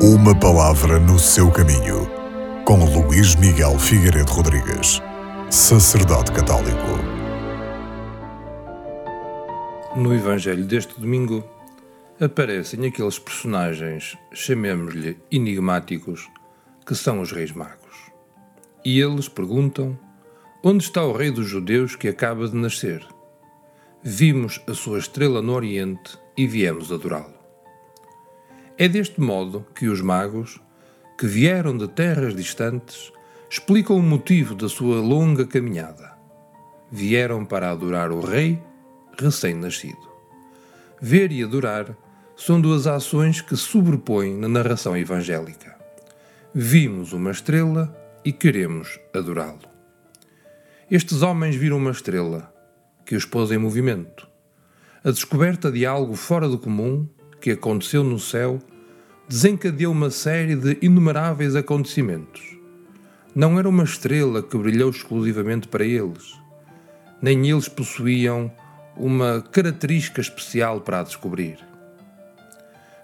Uma 0.00 0.32
palavra 0.32 1.00
no 1.00 1.18
seu 1.18 1.50
caminho, 1.50 2.08
com 2.64 2.84
Luís 2.84 3.34
Miguel 3.34 3.76
Figueiredo 3.80 4.30
Rodrigues, 4.30 5.02
sacerdote 5.50 6.30
católico. 6.30 6.86
No 9.96 10.14
Evangelho 10.14 10.64
deste 10.64 11.00
domingo 11.00 11.42
aparecem 12.20 12.86
aqueles 12.86 13.18
personagens, 13.18 14.16
chamemos-lhe 14.32 15.18
enigmáticos, 15.32 16.30
que 16.86 16.94
são 16.94 17.20
os 17.20 17.32
Reis 17.32 17.50
Magos. 17.50 18.12
E 18.84 19.00
eles 19.00 19.28
perguntam: 19.28 19.98
Onde 20.62 20.84
está 20.84 21.02
o 21.02 21.12
Rei 21.12 21.32
dos 21.32 21.48
Judeus 21.48 21.96
que 21.96 22.06
acaba 22.06 22.46
de 22.46 22.54
nascer? 22.54 23.04
Vimos 24.00 24.60
a 24.68 24.74
sua 24.74 25.00
estrela 25.00 25.42
no 25.42 25.54
Oriente 25.54 26.16
e 26.36 26.46
viemos 26.46 26.92
adorá-lo. 26.92 27.37
É 28.80 28.86
deste 28.86 29.20
modo 29.20 29.66
que 29.74 29.88
os 29.88 30.00
magos, 30.00 30.60
que 31.18 31.26
vieram 31.26 31.76
de 31.76 31.88
terras 31.88 32.32
distantes, 32.32 33.12
explicam 33.50 33.96
o 33.96 34.02
motivo 34.02 34.54
da 34.54 34.68
sua 34.68 35.00
longa 35.00 35.44
caminhada. 35.44 36.12
Vieram 36.88 37.44
para 37.44 37.72
adorar 37.72 38.12
o 38.12 38.20
Rei 38.20 38.62
recém-nascido. 39.18 40.08
Ver 41.02 41.32
e 41.32 41.42
adorar 41.42 41.96
são 42.36 42.60
duas 42.60 42.86
ações 42.86 43.40
que 43.40 43.56
sobrepõem 43.56 44.36
na 44.36 44.46
narração 44.46 44.96
evangélica. 44.96 45.76
Vimos 46.54 47.12
uma 47.12 47.32
estrela 47.32 47.92
e 48.24 48.32
queremos 48.32 49.00
adorá-lo. 49.12 49.58
Estes 50.88 51.22
homens 51.22 51.56
viram 51.56 51.78
uma 51.78 51.90
estrela 51.90 52.54
que 53.04 53.16
os 53.16 53.24
pôs 53.24 53.50
em 53.50 53.58
movimento. 53.58 54.28
A 55.02 55.10
descoberta 55.10 55.72
de 55.72 55.84
algo 55.84 56.14
fora 56.14 56.48
do 56.48 56.60
comum 56.60 57.08
que 57.40 57.52
aconteceu 57.52 58.02
no 58.02 58.18
céu 58.18 58.58
desencadeou 59.28 59.92
uma 59.92 60.10
série 60.10 60.56
de 60.56 60.78
inumeráveis 60.80 61.54
acontecimentos. 61.54 62.56
Não 63.34 63.58
era 63.58 63.68
uma 63.68 63.84
estrela 63.84 64.42
que 64.42 64.56
brilhou 64.56 64.88
exclusivamente 64.88 65.68
para 65.68 65.84
eles, 65.84 66.34
nem 67.20 67.50
eles 67.50 67.68
possuíam 67.68 68.50
uma 68.96 69.44
característica 69.52 70.22
especial 70.22 70.80
para 70.80 71.00
a 71.00 71.02
descobrir. 71.02 71.58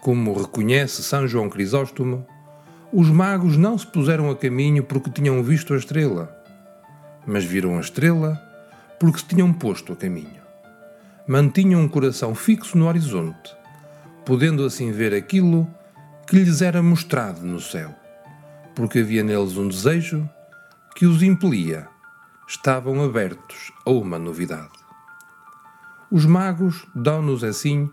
Como 0.00 0.32
reconhece 0.32 1.02
São 1.02 1.28
João 1.28 1.50
Crisóstomo, 1.50 2.26
os 2.90 3.10
magos 3.10 3.58
não 3.58 3.76
se 3.76 3.86
puseram 3.86 4.30
a 4.30 4.36
caminho 4.36 4.82
porque 4.82 5.10
tinham 5.10 5.42
visto 5.42 5.74
a 5.74 5.76
estrela, 5.76 6.34
mas 7.26 7.44
viram 7.44 7.76
a 7.76 7.80
estrela 7.80 8.40
porque 8.98 9.18
se 9.18 9.26
tinham 9.26 9.52
posto 9.52 9.92
a 9.92 9.96
caminho. 9.96 10.40
Mantinham 11.28 11.82
um 11.82 11.88
coração 11.88 12.34
fixo 12.34 12.78
no 12.78 12.86
horizonte, 12.86 13.54
podendo 14.24 14.64
assim 14.64 14.92
ver 14.92 15.12
aquilo 15.12 15.68
que 16.26 16.36
lhes 16.36 16.60
era 16.60 16.82
mostrado 16.82 17.42
no 17.42 17.60
céu, 17.60 17.94
porque 18.74 18.98
havia 18.98 19.22
neles 19.22 19.56
um 19.56 19.68
desejo 19.68 20.28
que 20.94 21.06
os 21.06 21.22
impelia, 21.22 21.88
estavam 22.48 23.02
abertos 23.02 23.72
a 23.84 23.90
uma 23.90 24.18
novidade. 24.18 24.72
Os 26.10 26.24
magos 26.24 26.86
dão-nos 26.94 27.44
assim 27.44 27.90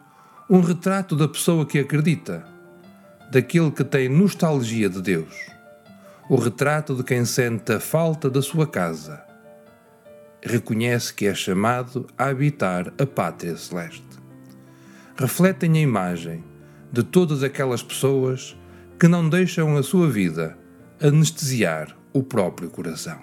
um 0.49 0.61
retrato 0.61 1.15
da 1.15 1.27
pessoa 1.27 1.65
que 1.65 1.79
acredita, 1.79 2.45
daquele 3.31 3.71
que 3.71 3.83
tem 3.83 4.07
nostalgia 4.07 4.89
de 4.89 5.01
Deus, 5.01 5.33
o 6.29 6.35
retrato 6.35 6.95
de 6.95 7.03
quem 7.03 7.25
sente 7.25 7.73
a 7.73 7.79
falta 7.79 8.29
da 8.29 8.41
sua 8.41 8.65
casa, 8.65 9.23
reconhece 10.41 11.13
que 11.13 11.25
é 11.25 11.33
chamado 11.33 12.07
a 12.17 12.25
habitar 12.25 12.93
a 12.99 13.05
pátria 13.05 13.57
celeste. 13.57 14.05
Refletem 15.15 15.77
a 15.77 15.81
imagem 15.81 16.43
de 16.93 17.01
todas 17.01 17.41
aquelas 17.41 17.81
pessoas 17.81 18.55
que 18.99 19.07
não 19.07 19.27
deixam 19.27 19.75
a 19.75 19.81
sua 19.81 20.07
vida 20.07 20.55
anestesiar 21.01 21.97
o 22.13 22.21
próprio 22.21 22.69
coração. 22.69 23.19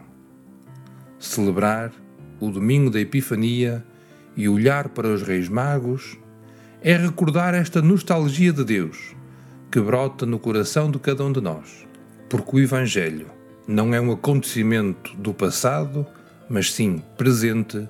Celebrar 1.21 1.93
o 2.41 2.51
domingo 2.51 2.91
da 2.91 2.99
Epifania 2.99 3.85
e 4.37 4.49
olhar 4.49 4.89
para 4.89 5.07
os 5.07 5.23
Reis 5.23 5.49
Magos 5.49 6.19
é 6.83 6.97
recordar 6.97 7.55
esta 7.55 7.81
nostalgia 7.81 8.53
de 8.53 8.65
Deus 8.65 9.15
que 9.71 9.81
brota 9.81 10.27
no 10.27 10.41
coração 10.41 10.91
de 10.91 10.99
cada 10.99 11.25
um 11.25 11.31
de 11.31 11.41
nós, 11.41 11.87
porque 12.29 12.57
o 12.57 12.59
Evangelho 12.59 13.29
não 13.69 13.95
é 13.95 14.01
um 14.01 14.11
acontecimento 14.11 15.17
do 15.17 15.33
passado, 15.33 16.05
mas 16.49 16.73
sim 16.73 17.01
presente 17.17 17.89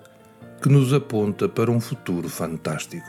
que 0.61 0.69
nos 0.69 0.93
aponta 0.93 1.49
para 1.49 1.71
um 1.71 1.81
futuro 1.81 2.29
fantástico. 2.29 3.09